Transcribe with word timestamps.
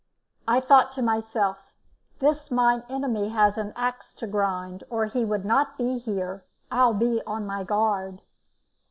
I 0.47 0.59
thought 0.59 0.91
to 0.93 1.03
myself, 1.03 1.71
"This 2.17 2.49
mine 2.49 2.81
enemy 2.89 3.29
has 3.29 3.55
an 3.59 3.71
axe 3.75 4.15
to 4.15 4.25
grind, 4.25 4.83
or 4.89 5.05
he 5.05 5.23
would 5.23 5.45
not 5.45 5.77
be 5.77 5.99
here. 5.99 6.43
I'll 6.71 6.95
be 6.95 7.21
on 7.27 7.45
my 7.45 7.63
guard." 7.63 8.23